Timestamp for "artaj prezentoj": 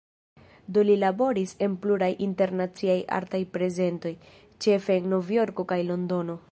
3.19-4.15